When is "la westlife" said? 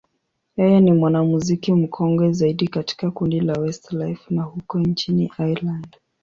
3.39-4.35